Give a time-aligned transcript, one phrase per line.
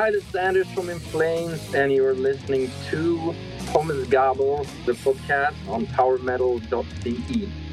[0.00, 3.34] Hi, this is Anders from In Flames, and you're listening to
[3.72, 7.67] Pommesgabel, the podcast on powermetal.de.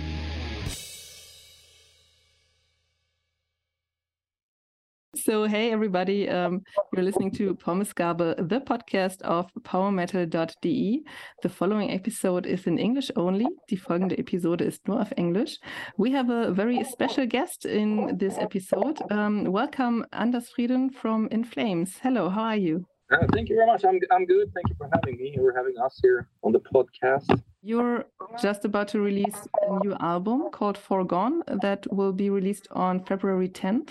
[5.26, 6.62] So, hey, everybody, um,
[6.94, 11.04] you're listening to Pommesgabel, the podcast of powermetal.de.
[11.42, 13.48] The following episode is in English only.
[13.68, 15.58] Die folgende Episode ist nur auf Englisch.
[15.98, 19.02] We have a very special guest in this episode.
[19.10, 21.98] Um, welcome, Anders Fridén from In Flames.
[22.04, 22.86] Hello, how are you?
[23.12, 23.84] Uh, thank you very much.
[23.84, 24.52] I'm, I'm good.
[24.54, 25.36] Thank you for having me.
[25.40, 27.42] We're having us here on the podcast.
[27.68, 28.06] You're
[28.40, 33.50] just about to release a new album called Foregone that will be released on February
[33.50, 33.90] 10th.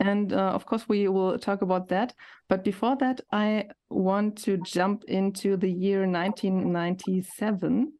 [0.00, 2.14] And uh, of course, we will talk about that.
[2.48, 7.92] But before that, I want to jump into the year 1997.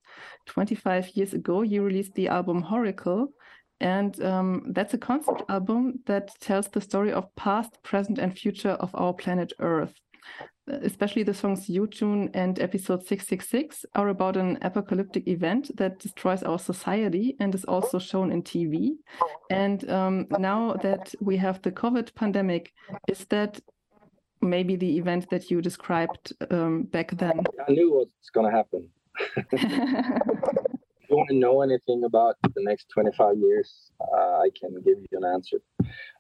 [0.47, 3.29] 25 years ago, you released the album Whoracle.
[3.79, 8.77] And um, that's a concept album that tells the story of past, present, and future
[8.81, 9.95] of our planet Earth
[10.69, 16.59] especially the songs Jotun and episode 666 are about an apocalyptic event that destroys our
[16.59, 18.97] society and is also shown in TV.
[19.51, 22.73] And um, now that we have the COVID pandemic,
[23.09, 23.61] is that
[24.41, 27.45] maybe the event that you described um, back then?
[27.69, 28.89] I knew what's going to happen.
[31.09, 35.19] you want to know anything about the next 25 years, uh, I can give you
[35.19, 35.59] an answer.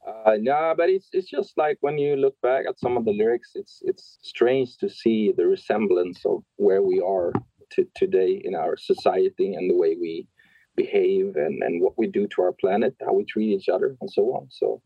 [0.06, 3.12] Uh, no, but it's it's just like when you look back at some of the
[3.12, 7.32] lyrics, it's it's strange to see the resemblance of where we are
[7.72, 10.28] to, today in our society and the way we
[10.76, 14.10] behave and, and what we do to our planet, how we treat each other, and
[14.10, 14.46] so on.
[14.50, 14.80] So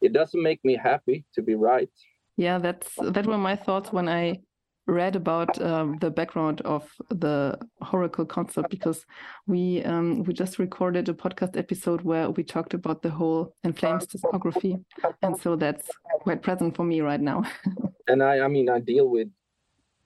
[0.00, 1.90] it doesn't make me happy to be right.
[2.36, 4.40] Yeah, that's that were my thoughts when I
[4.88, 9.04] read about um, the background of the Whoracle concept because
[9.46, 13.74] we um, we just recorded a podcast episode where we talked about the whole In
[13.74, 14.82] Flames discography,
[15.22, 15.88] and so that's
[16.22, 17.44] quite present for me right now.
[18.08, 19.28] and I, I mean, I deal with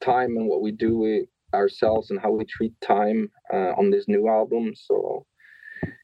[0.00, 4.08] time and what we do with ourselves and how we treat time uh, on this
[4.08, 4.74] new album.
[4.74, 5.27] So,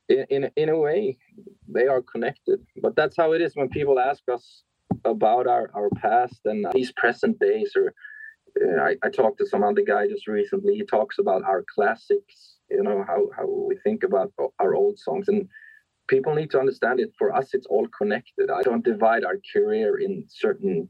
[0.08, 1.18] in, in in a way,
[1.66, 2.60] they are connected.
[2.80, 4.62] But that's how it is when people ask us
[5.04, 7.92] about our our past and these present days or
[8.80, 10.74] I, I talked to some other guy just recently.
[10.74, 15.28] He talks about our classics, you know, how, how we think about our old songs.
[15.28, 15.48] And
[16.08, 17.12] people need to understand it.
[17.18, 18.50] For us, it's all connected.
[18.50, 20.88] I don't divide our career in certain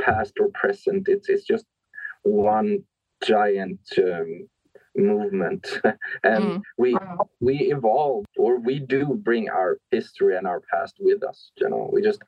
[0.00, 1.08] past or present.
[1.08, 1.66] It's, it's just
[2.22, 2.84] one
[3.24, 4.48] giant um,
[4.96, 5.80] movement.
[6.24, 6.62] and mm.
[6.78, 6.96] we
[7.40, 11.50] we evolve or we do bring our history and our past with us.
[11.56, 12.22] You know, we just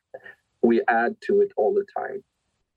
[0.62, 2.22] we add to it all the time.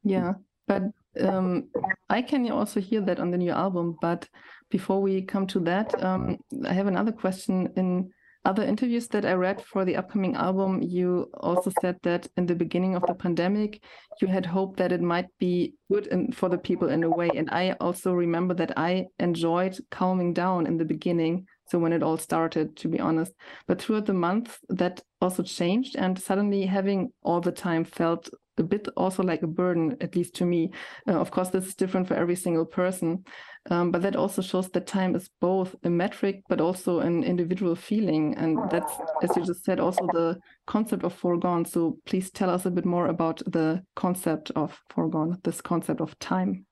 [0.04, 0.34] Yeah.
[0.68, 0.84] But
[1.22, 1.70] um,
[2.10, 3.98] I can also hear that on the new album.
[4.02, 4.28] But
[4.70, 7.70] before we come to that, um, I have another question.
[7.76, 8.10] In
[8.46, 12.56] other interviews that I read for the upcoming album, you also said that in the
[12.56, 13.84] beginning of the pandemic,
[14.22, 17.30] you had hoped that it might be good in, for the people in a way.
[17.36, 21.46] And I also remember that I enjoyed calming down in the beginning.
[21.70, 23.34] So when it all started, to be honest,
[23.68, 28.30] but throughout the month, that also changed, and suddenly having all the time felt
[28.60, 30.72] a bit also like a burden, at least to me.
[31.08, 33.24] Uh, of course, this is different for every single person,
[33.70, 37.76] um, but that also shows that time is both a metric but also an individual
[37.76, 38.36] feeling.
[38.36, 41.66] And that's, as you just said, also the concept of foregone.
[41.66, 46.18] So please tell us a bit more about the concept of foregone, this concept of
[46.20, 46.66] time.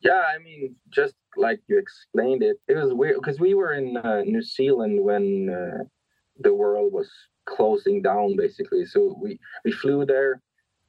[0.00, 3.96] Yeah, I mean, just like you explained it, it was weird because we were in
[3.96, 5.84] uh, New Zealand when uh,
[6.38, 7.10] the world was
[7.46, 8.84] closing down, basically.
[8.84, 10.40] So we we flew there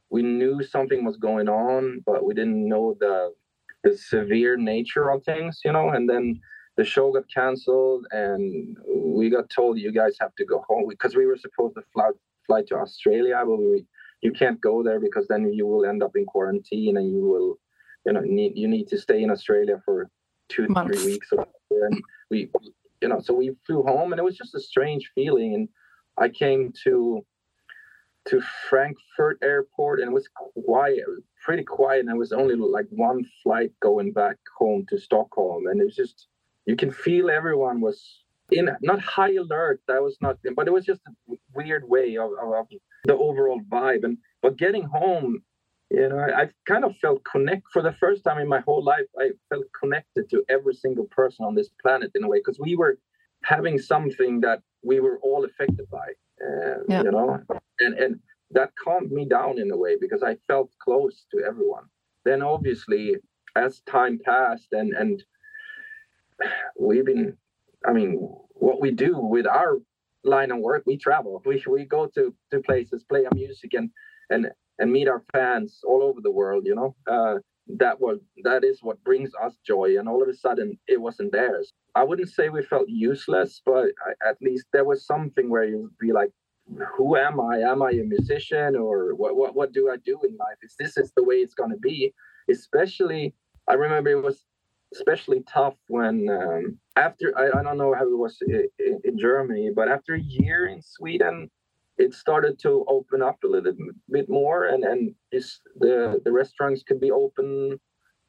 [0.09, 3.33] we knew something was going on, but we didn't know the
[3.83, 5.89] the severe nature of things, you know.
[5.89, 6.39] And then
[6.77, 11.15] the show got canceled, and we got told you guys have to go home because
[11.15, 12.09] we were supposed to fly
[12.47, 13.85] fly to Australia, but we
[14.21, 17.57] you can't go there because then you will end up in quarantine and you will,
[18.05, 20.09] you know, need you need to stay in Australia for
[20.49, 21.01] two Months.
[21.01, 21.27] three weeks.
[21.31, 22.49] Or, and we,
[23.01, 25.53] you know, so we flew home, and it was just a strange feeling.
[25.53, 25.69] And
[26.17, 27.25] I came to
[28.27, 30.29] to Frankfurt airport and it was
[30.65, 31.05] quiet,
[31.43, 32.01] pretty quiet.
[32.01, 35.67] And there was only like one flight going back home to Stockholm.
[35.67, 36.27] And it was just,
[36.65, 39.81] you can feel everyone was in not high alert.
[39.87, 42.67] That was not, but it was just a weird way of, of, of
[43.05, 44.03] the overall vibe.
[44.03, 45.41] And, but getting home,
[45.89, 48.83] you know, I, I kind of felt connect for the first time in my whole
[48.83, 49.05] life.
[49.17, 52.75] I felt connected to every single person on this planet in a way because we
[52.75, 52.99] were
[53.43, 56.09] having something that we were all affected by
[56.45, 57.03] uh, yeah.
[57.03, 57.39] you know
[57.79, 58.19] and and
[58.51, 61.83] that calmed me down in a way because i felt close to everyone
[62.25, 63.15] then obviously
[63.55, 65.23] as time passed and and
[66.79, 67.35] we've been
[67.87, 68.13] i mean
[68.53, 69.77] what we do with our
[70.23, 73.89] line of work we travel we we go to to places play our music and
[74.29, 74.47] and
[74.79, 76.65] and meet our fans all over the world.
[76.65, 77.35] You know, uh,
[77.77, 79.99] that was that is what brings us joy.
[79.99, 81.68] And all of a sudden, it wasn't theirs.
[81.95, 83.87] I wouldn't say we felt useless, but
[84.27, 86.31] at least there was something where you'd be like,
[86.95, 87.59] who am I?
[87.59, 90.57] Am I a musician or what, what, what do I do in life?
[90.61, 92.13] Is this is the way it's going to be?
[92.49, 93.33] Especially,
[93.67, 94.45] I remember it was
[94.93, 99.71] especially tough when um, after I, I don't know how it was in, in, Germany,
[99.75, 101.49] but after a year in Sweden,
[101.97, 103.73] it started to open up a little
[104.09, 107.79] bit more, and and just the the restaurants could be open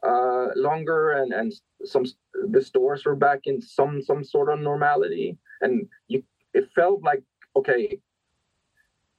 [0.07, 1.53] uh, longer, and and
[1.85, 2.05] some
[2.49, 6.23] the stores were back in some some sort of normality, and you
[6.55, 7.23] it felt like
[7.57, 7.99] okay,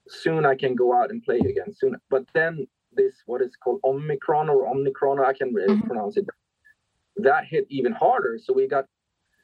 [0.08, 3.80] soon I can go out and play again soon, but then this what is called
[3.84, 5.88] Omicron or Omicron, I can really mm-hmm.
[5.88, 6.26] pronounce it
[7.18, 8.40] that hit even harder.
[8.42, 8.86] So we got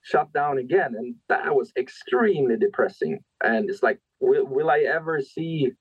[0.03, 3.19] shut down again, and that was extremely depressing.
[3.43, 5.71] And it's like, will, will I ever see,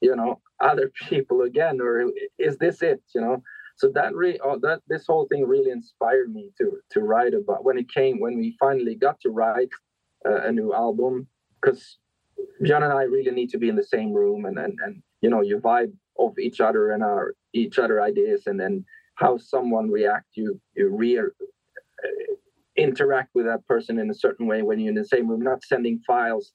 [0.00, 3.02] you know, other people again, or is this it?
[3.14, 3.42] You know.
[3.78, 7.64] So that really, oh, that this whole thing really inspired me to to write about
[7.64, 9.70] when it came when we finally got to write
[10.26, 11.28] uh, a new album
[11.60, 11.98] because
[12.62, 15.30] Björn and I really need to be in the same room and and and you
[15.30, 18.84] know you vibe of each other and our each other ideas and then
[19.14, 22.34] how someone react you you re- uh,
[22.76, 25.62] interact with that person in a certain way when you're in the same room not
[25.62, 26.52] sending files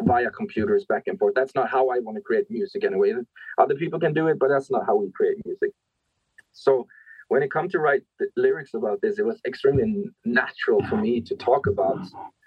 [0.00, 1.34] via computers back and forth.
[1.34, 3.12] That's not how i want to create music anyway.
[3.58, 5.70] Other people can do it but that's not how we create music
[6.52, 6.86] so
[7.28, 8.02] when it come to write
[8.36, 11.98] lyrics about this it was extremely natural for me to talk about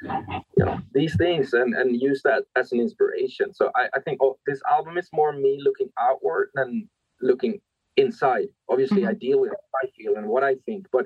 [0.04, 4.20] you know these things and and use that as an inspiration so i, I think
[4.22, 6.88] oh, this album is more me looking outward than
[7.22, 7.60] looking
[7.98, 8.48] inside.
[8.70, 9.10] Obviously, mm-hmm.
[9.10, 11.06] I deal with how I feel and what I think, but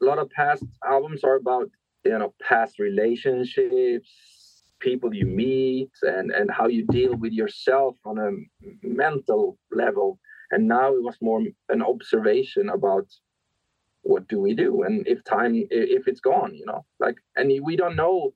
[0.00, 1.70] a lot of past albums are about
[2.04, 8.18] you know past relationships, people you meet, and and how you deal with yourself on
[8.18, 8.30] a
[8.82, 10.18] mental level.
[10.50, 13.06] And now it was more an observation about
[14.02, 17.76] what do we do and if time if it's gone you know like and we
[17.76, 18.32] don't know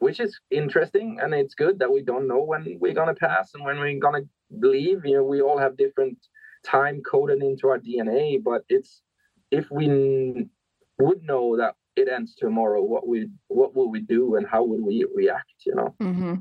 [0.00, 3.64] which is interesting and it's good that we don't know when we're gonna pass and
[3.64, 6.18] when we're gonna leave you know we all have different
[6.64, 8.42] time coded into our DNA.
[8.42, 9.02] But it's
[9.50, 10.46] if we
[10.98, 14.80] would know that it ends tomorrow, what we what will we do and how would
[14.80, 15.52] we react?
[15.66, 15.94] You know.
[16.00, 16.34] Mm-hmm.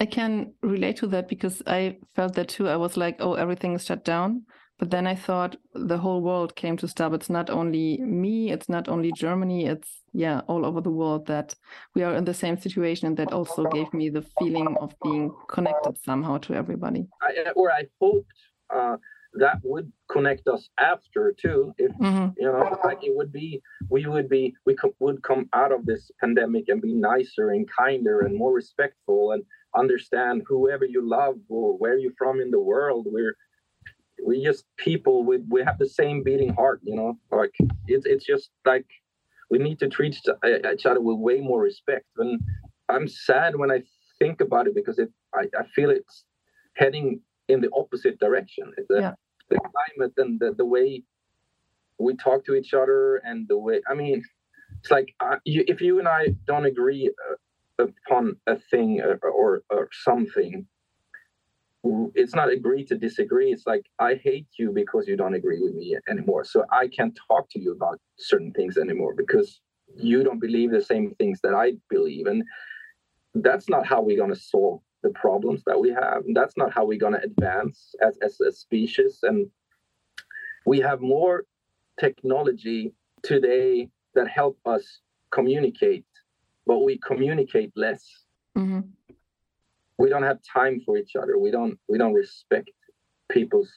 [0.00, 2.68] I can relate to that because I felt that too.
[2.68, 4.44] I was like, oh, everything is shut down.
[4.78, 7.12] But then I thought the whole world came to stop.
[7.12, 11.56] It's not only me, it's not only Germany, it's yeah, all over the world that
[11.96, 13.08] we are in the same situation.
[13.08, 17.08] And that also gave me the feeling of being connected somehow to everybody.
[17.20, 18.32] I, or I hoped
[18.72, 18.98] uh,
[19.34, 22.28] that would connect us after too if mm-hmm.
[22.38, 23.60] you know like it would be
[23.90, 27.68] we would be we co- would come out of this pandemic and be nicer and
[27.78, 29.44] kinder and more respectful and
[29.78, 33.36] understand whoever you love or where you're from in the world we're
[34.26, 37.54] we just people with we have the same beating heart you know like
[37.86, 38.86] it's it's just like
[39.50, 40.14] we need to treat
[40.74, 42.40] each other with way more respect and
[42.88, 43.80] i'm sad when i
[44.18, 46.24] think about it because it i, I feel it's
[46.74, 48.72] heading in the opposite direction.
[48.88, 49.14] The, yeah.
[49.50, 51.02] the climate and the, the way
[51.98, 54.22] we talk to each other and the way, I mean,
[54.80, 57.34] it's like uh, you, if you and I don't agree uh,
[57.78, 60.66] upon a thing or, uh, or, or something,
[62.14, 63.52] it's not agree to disagree.
[63.52, 66.44] It's like I hate you because you don't agree with me anymore.
[66.44, 69.60] So I can't talk to you about certain things anymore because
[69.96, 72.26] you don't believe the same things that I believe.
[72.26, 72.42] And
[73.34, 76.24] that's not how we're going to solve the problems that we have.
[76.26, 79.20] And that's not how we're going to advance as, as a species.
[79.22, 79.46] And
[80.66, 81.44] we have more
[81.98, 82.92] technology
[83.22, 86.04] today that help us communicate,
[86.68, 88.04] but we communicate less.
[88.56, 88.80] Mm-hmm.
[89.96, 91.38] We don't have time for each other.
[91.38, 92.70] We don't we don't respect
[93.36, 93.70] people's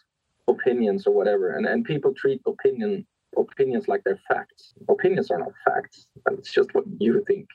[0.47, 1.45] opinions or whatever.
[1.55, 3.07] And and people treat opinion
[3.37, 4.73] opinions like they're facts.
[4.89, 6.07] Opinions are not facts.
[6.31, 7.47] It's just what you think.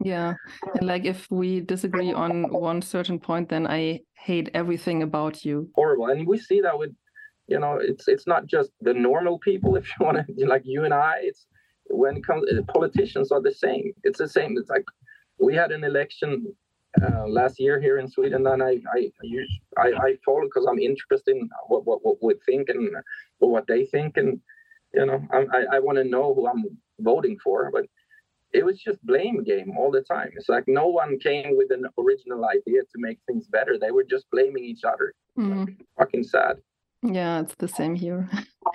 [0.00, 0.34] yeah.
[0.76, 2.32] And like if we disagree on
[2.70, 5.68] one certain point, then I hate everything about you.
[5.74, 6.06] Horrible.
[6.06, 6.92] And we see that with
[7.48, 10.84] you know, it's it's not just the normal people, if you want to like you
[10.84, 11.46] and I, it's
[11.96, 13.92] when it comes politicians are the same.
[14.02, 14.56] It's the same.
[14.58, 14.84] It's like
[15.38, 16.54] we had an election
[17.02, 19.10] uh, last year here in Sweden, and I I
[19.78, 22.90] I, I follow because I'm interested in what, what what we think and
[23.38, 24.40] what they think, and
[24.92, 26.64] you know, I, I, I want to know who I'm
[27.00, 27.86] voting for, but
[28.52, 30.30] it was just blame game all the time.
[30.36, 33.76] It's like no one came with an original idea to make things better.
[33.78, 35.12] They were just blaming each other.
[35.36, 35.66] Mm.
[35.66, 36.58] Like, fucking sad.
[37.02, 38.30] Yeah, it's the same here.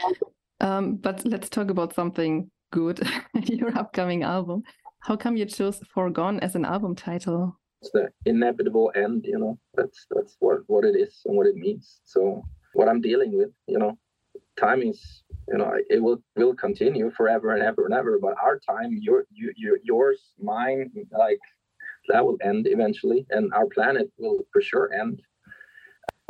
[0.59, 2.99] um, but let's talk about something good.
[3.43, 4.63] Your upcoming album.
[5.01, 7.57] How come you chose "Foregone" as an album title?
[7.81, 9.25] It's the inevitable end.
[9.25, 12.01] You know, that's that's what what it is and what it means.
[12.05, 13.49] So what I'm dealing with.
[13.67, 13.97] You know,
[14.57, 18.19] time is you know it will will continue forever and ever and ever.
[18.19, 21.39] But our time, your you, your yours, mine, like
[22.09, 25.21] that will end eventually, and our planet will for sure end.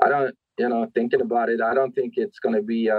[0.01, 2.89] I don't, you know, thinking about it, I don't think it's going to be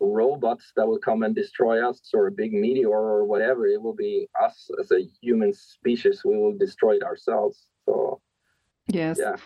[0.00, 3.66] robots that will come and destroy us or a big meteor or whatever.
[3.66, 6.22] It will be us as a human species.
[6.24, 7.66] We will destroy it ourselves.
[7.86, 8.20] So,
[8.88, 9.18] yes.
[9.18, 9.36] Yeah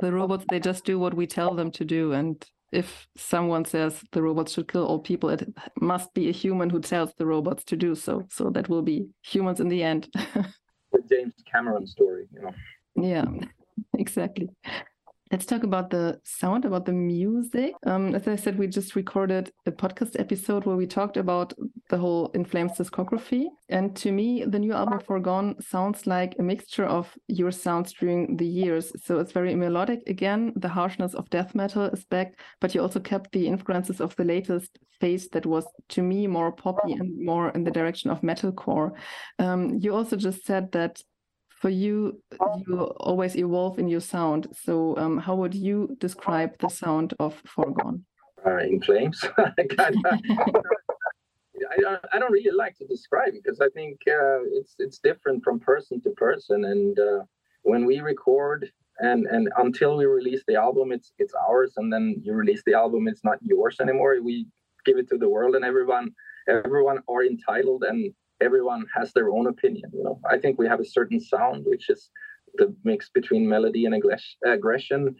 [0.00, 4.02] the robots they just do what we tell them to do and if someone says
[4.12, 5.46] the robots should kill all people it
[5.80, 9.06] must be a human who tells the robots to do so so that will be
[9.22, 12.52] humans in the end the james cameron story you know
[12.96, 13.24] yeah
[13.98, 14.48] exactly
[15.34, 17.72] Let's talk about the sound, about the music.
[17.84, 21.52] Um, as I said, we just recorded a podcast episode where we talked about
[21.90, 23.46] the whole In Flames discography.
[23.68, 28.36] And to me, the new album Foregone sounds like a mixture of your sounds during
[28.36, 28.92] the years.
[29.04, 30.52] So it's very melodic again.
[30.54, 34.24] The harshness of death metal is back, but you also kept the influences of the
[34.24, 38.92] latest phase that was, to me, more poppy and more in the direction of metalcore.
[39.40, 41.00] Um, you also just said that
[41.64, 42.20] for you,
[42.66, 42.78] you
[43.10, 44.48] always evolve in your sound.
[44.64, 48.04] So, um, how would you describe the sound of Foregone?
[48.44, 49.24] Uh, in flames.
[49.38, 49.54] I,
[51.80, 55.42] don't, I don't really like to describe it because I think uh, it's it's different
[55.42, 56.66] from person to person.
[56.66, 57.22] And uh,
[57.62, 61.72] when we record and and until we release the album, it's it's ours.
[61.78, 64.18] And then you release the album, it's not yours anymore.
[64.22, 64.46] We
[64.84, 66.10] give it to the world, and everyone
[66.46, 68.12] everyone are entitled and
[68.44, 69.90] everyone has their own opinion.
[69.92, 72.10] You know, I think we have a certain sound, which is
[72.54, 73.94] the mix between melody and
[74.44, 75.16] aggression.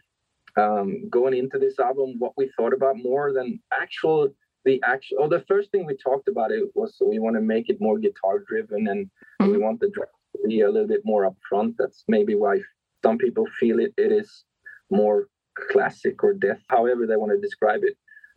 [0.56, 4.28] Um, going into this album, what we thought about more than actual
[4.64, 5.18] the actual.
[5.20, 7.98] Oh, the first thing we talked about it was we want to make it more
[7.98, 9.06] guitar driven, and
[9.40, 9.50] mm-hmm.
[9.50, 11.74] we want the drum to be a little bit more upfront.
[11.78, 12.58] That's maybe why
[13.04, 13.92] some people feel it.
[13.96, 14.44] It is
[14.90, 15.28] more
[15.70, 17.96] classic or death, however they want to describe it.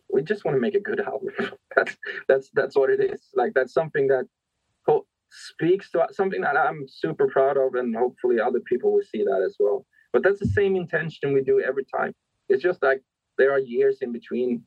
[0.10, 1.30] We just want to make a good album.
[1.76, 1.96] that's
[2.28, 3.22] that's that's what it is.
[3.36, 4.26] Like that's something that
[5.30, 9.44] speaks to something that I'm super proud of, and hopefully other people will see that
[9.46, 9.86] as well.
[10.14, 12.14] But that's the same intention we do every time.
[12.50, 13.02] It's just like
[13.38, 14.64] there are years in between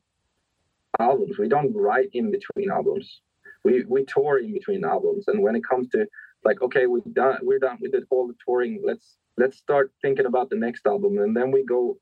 [0.99, 1.37] albums.
[1.37, 3.21] We don't write in between albums.
[3.63, 6.05] We we tour in between albums, and when it comes to
[6.43, 8.81] like, okay, we're done, we're done with it, all the touring.
[8.83, 11.97] Let's let's start thinking about the next album, and then we go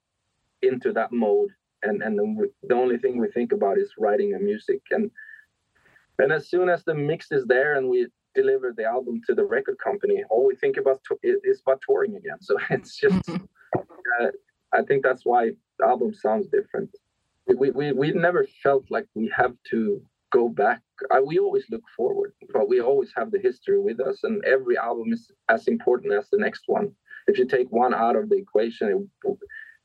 [0.61, 1.49] into that mode.
[1.83, 2.19] And and
[2.63, 5.09] the only thing we think about is writing the music and
[6.19, 9.43] and as soon as the mix is there and we deliver the album to the
[9.43, 12.41] record company, all we think about is about touring again.
[12.41, 14.27] So it's just, uh,
[14.73, 16.89] I think that's why the album sounds different.
[17.47, 20.81] We, we, we never felt like we have to go back.
[21.11, 24.77] I, we always look forward, but we always have the history with us, and every
[24.77, 26.91] album is as important as the next one.
[27.27, 29.37] If you take one out of the equation, it,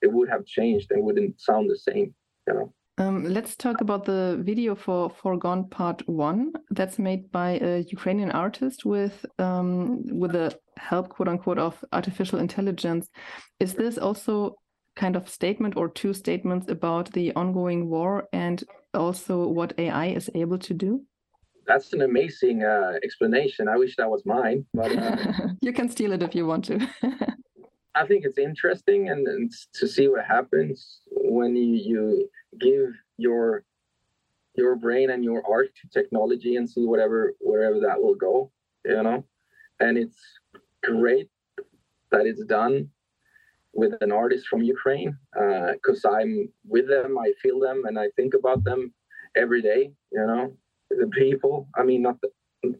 [0.02, 2.14] it would have changed and wouldn't sound the same,
[2.46, 2.74] you know.
[2.96, 6.52] Um, let's talk about the video for Foregone Part One.
[6.70, 12.38] That's made by a Ukrainian artist with um, with the help, quote unquote, of artificial
[12.38, 13.10] intelligence.
[13.58, 14.56] Is this also
[14.94, 20.30] kind of statement or two statements about the ongoing war and also what AI is
[20.36, 21.02] able to do?
[21.66, 23.66] That's an amazing uh, explanation.
[23.68, 25.16] I wish that was mine, but uh...
[25.60, 26.78] you can steal it if you want to.
[27.96, 33.64] I think it's interesting and, and, to see what happens when you, you give your
[34.56, 38.50] your brain and your art to technology and see whatever wherever that will go
[38.84, 39.24] you know?
[39.80, 40.18] And it's
[40.82, 41.28] great
[42.10, 42.88] that it's done
[43.72, 48.06] with an artist from ukraine because uh, i'm with them i feel them and i
[48.14, 48.92] think about them
[49.34, 50.52] every day you know?
[50.90, 52.28] The people i mean not the,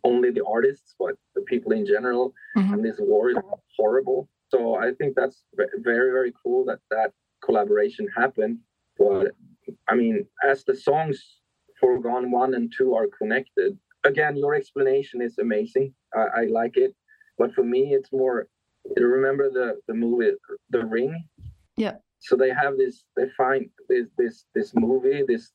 [0.05, 2.33] only the artists but the people in general.
[2.57, 2.75] Mm-hmm.
[2.75, 3.37] and this war is
[3.77, 4.29] horrible.
[4.51, 5.43] So i think that's
[5.79, 7.11] very very cool that that
[7.45, 8.59] collaboration happened
[8.97, 9.33] but
[9.89, 11.41] I mean, as the songs
[11.81, 15.95] Foregone One and Two are connected, again, your explanation is amazing.
[16.15, 16.95] I, I like it,
[17.39, 18.49] but for me, it's more.
[18.97, 20.33] You remember the the movie
[20.71, 21.25] The Ring?
[21.77, 21.97] Yeah.
[22.21, 23.05] So they have this.
[23.17, 25.53] They find this this this movie, this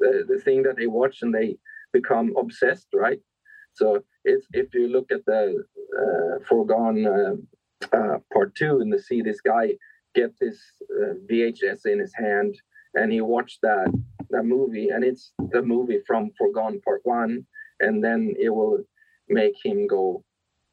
[0.00, 1.56] the, the thing that they watch, and they
[1.92, 3.20] become obsessed, right?
[3.74, 5.62] So it's if you look at the
[6.00, 9.74] uh, Foregone uh, uh, Part Two and the see this guy
[10.14, 10.58] get this
[11.00, 12.56] uh, VHS in his hand
[12.96, 13.88] and he watched that
[14.30, 17.46] that movie and it's the movie from Foregone part one
[17.80, 18.78] and then it will
[19.28, 20.24] make him go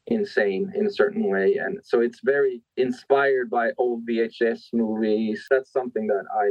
[0.06, 1.56] insane in a certain way.
[1.56, 5.46] And so it's very inspired by old vhs movies.
[5.50, 6.46] That's something that i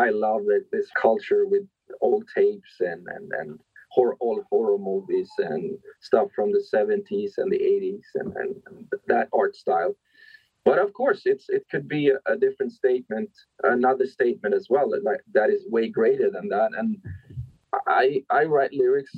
[0.00, 1.64] i love that this culture with
[2.00, 3.60] old tapes and and and
[3.90, 8.86] horror all horror movies and stuff from the 70s and the 80s and, and, and
[9.06, 9.96] that art style
[10.68, 13.30] but of course it's it could be a, a, different statement
[13.62, 16.70] another statement as well like that is way greater than that.
[16.78, 16.90] And
[17.86, 19.14] i i write lyrics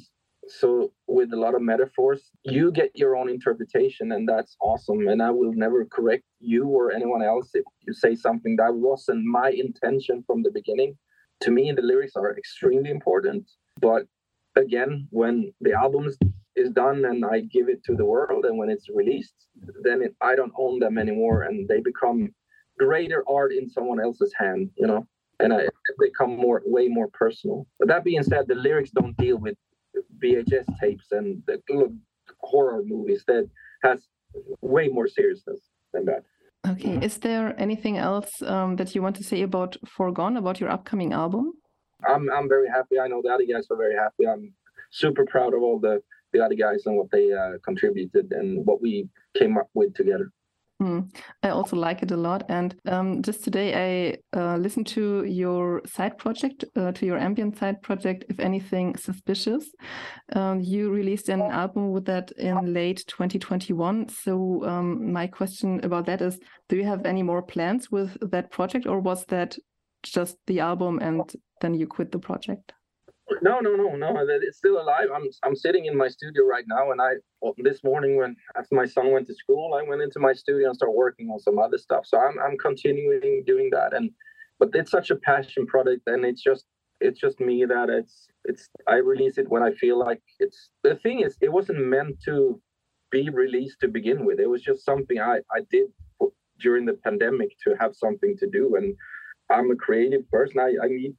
[0.60, 5.00] so with a lot of metaphors you get your own interpretation and that's awesome.
[5.08, 9.24] And i will never correct you or anyone else if you say something that wasn't
[9.24, 10.96] my intention from the beginning.
[11.44, 13.42] To me the lyrics are extremely important.
[13.80, 14.02] But
[14.56, 16.18] again when the album is
[16.72, 19.34] done and i give it to the world and when it's released
[19.82, 22.28] then it, i don't own them anymore and they become
[22.78, 25.06] greater art in someone else's hand you know
[25.38, 29.16] and I, they become more way more personal but that being said the lyrics don't
[29.16, 29.56] deal with
[30.22, 31.60] VHS tapes and the
[32.38, 33.48] horror movies that
[33.82, 34.06] has
[34.60, 35.60] way more seriousness
[35.92, 36.24] than that.
[36.68, 40.70] Okay, is there anything else um, that you want to say about Foregone, about your
[40.70, 41.54] upcoming album?
[42.06, 42.98] I'm I'm very happy.
[42.98, 44.26] I know the other guys are very happy.
[44.28, 44.52] I'm
[44.90, 48.80] super proud of all the the other guys and what they uh, contributed and what
[48.80, 50.32] we came up with together.
[50.80, 52.44] Mm, I also like it a lot.
[52.48, 57.58] And um, just today, I uh, listened to your side project, uh, to your ambient
[57.58, 59.70] side project, If Anything Suspicious.
[60.32, 64.08] Um, you released an album with that in late 2021.
[64.08, 66.38] So, um, my question about that is
[66.70, 69.58] Do you have any more plans with that project, or was that
[70.02, 72.72] just the album and then you quit the project?
[73.42, 74.26] No, no, no, no.
[74.42, 75.08] It's still alive.
[75.14, 77.14] I'm I'm sitting in my studio right now, and I
[77.58, 80.76] this morning when after my son went to school, I went into my studio and
[80.76, 82.06] started working on some other stuff.
[82.06, 84.10] So I'm I'm continuing doing that, and
[84.58, 86.66] but it's such a passion product, and it's just
[87.00, 90.70] it's just me that it's it's I release it when I feel like it's.
[90.82, 92.60] The thing is, it wasn't meant to
[93.10, 94.40] be released to begin with.
[94.40, 95.86] It was just something I I did
[96.60, 98.94] during the pandemic to have something to do, and
[99.50, 100.60] I'm a creative person.
[100.60, 101.14] I I need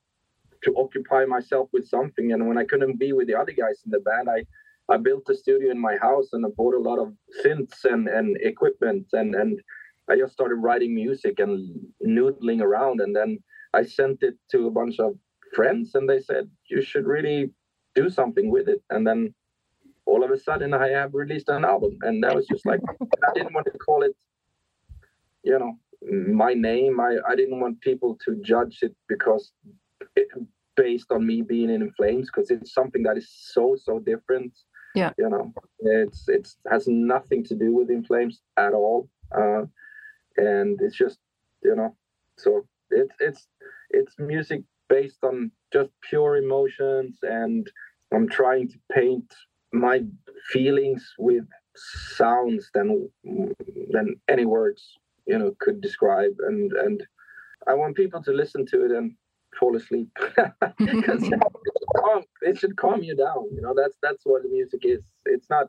[0.64, 2.32] to occupy myself with something.
[2.32, 4.46] And when I couldn't be with the other guys in the band, I
[4.92, 7.14] I built a studio in my house and I bought a lot of
[7.44, 9.08] synths and, and equipment.
[9.14, 9.60] And and
[10.10, 13.02] I just started writing music and noodling around.
[13.02, 13.40] And then
[13.74, 15.14] I sent it to a bunch of
[15.56, 17.52] friends and they said you should really
[17.96, 18.82] do something with it.
[18.90, 19.34] And then
[20.06, 21.98] all of a sudden I have released an album.
[22.02, 22.82] And that was just like
[23.28, 24.16] I didn't want to call it
[25.44, 25.78] you know
[26.10, 27.00] my name.
[27.00, 29.54] I, I didn't want people to judge it because
[30.76, 34.54] based on me being in flames because it's something that is so so different.
[34.96, 35.12] Yeah.
[35.18, 39.64] You know it's it's has nothing to do with in flames at all uh
[40.38, 41.20] and it's just
[41.64, 41.96] you know
[42.38, 43.48] so it's it's
[43.90, 47.72] it's music based on just pure emotions and
[48.14, 49.34] i'm trying to paint
[49.74, 50.02] my
[50.50, 51.46] feelings with
[51.76, 53.10] sounds than
[53.92, 57.06] than any words you know could describe and and
[57.68, 59.14] i want people to listen to it and
[59.60, 60.10] fall asleep.
[60.78, 61.24] Because
[62.42, 65.02] it should calm you down you know that's that's what the music is.
[65.26, 65.68] It's not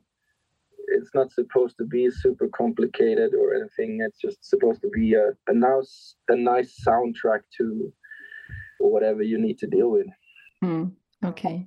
[0.88, 4.00] it's not supposed to be super complicated or anything.
[4.06, 7.92] It's just supposed to be a, a nice a nice soundtrack to
[8.78, 10.06] whatever you need to deal with.
[10.62, 10.92] Mm,
[11.24, 11.66] okay.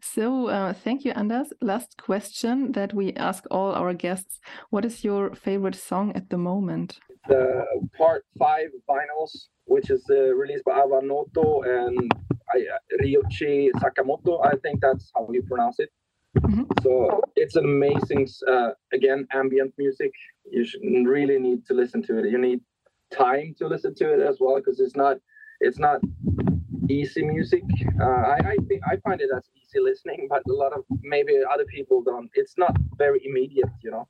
[0.00, 1.52] So uh, thank you anders.
[1.60, 4.40] Last question that we ask all our guests.
[4.70, 6.98] What is your favorite song at the moment?
[7.28, 7.64] The
[7.96, 12.12] part five vinyls which is uh, released by Alva Noto and
[13.02, 14.44] Ryuichi Sakamoto.
[14.44, 15.90] I think that's how you pronounce it.
[16.38, 16.64] Mm-hmm.
[16.82, 20.12] So it's an amazing, uh, again, ambient music.
[20.50, 20.82] You should
[21.16, 22.30] really need to listen to it.
[22.30, 22.60] You need
[23.12, 25.16] time to listen to it as well because it's not,
[25.60, 26.00] it's not
[26.88, 27.62] easy music.
[28.00, 30.82] Uh, I I, think, I find it as easy listening, but a lot of
[31.14, 32.30] maybe other people don't.
[32.34, 34.08] It's not very immediate, you know,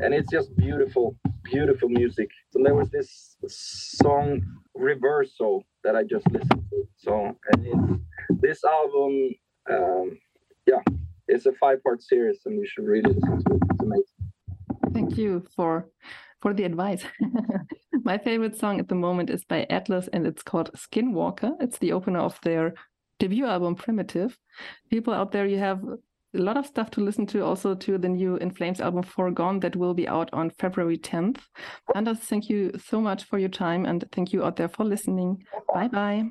[0.00, 2.28] and it's just beautiful beautiful music.
[2.50, 4.42] So there was this song
[4.74, 6.88] Reversal that I just listened to.
[6.96, 9.30] So and it, this album,
[9.70, 10.18] um,
[10.66, 10.82] yeah,
[11.28, 13.62] it's a five-part series, and you should really listen to it.
[13.70, 14.92] It's amazing.
[14.92, 15.88] Thank you for
[16.42, 17.04] for the advice.
[18.04, 21.52] My favorite song at the moment is by Atlas, and it's called Skinwalker.
[21.60, 22.74] It's the opener of their
[23.18, 24.36] debut album Primitive.
[24.90, 25.80] People out there, you have
[26.36, 29.60] a lot of stuff to listen to also to the new In Flames album Foregone
[29.60, 31.38] that will be out on February 10th.
[31.94, 35.44] Anders, thank you so much for your time and thank you out there for listening.
[35.72, 36.24] Bye bye.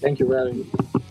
[0.00, 1.02] Thank you very much.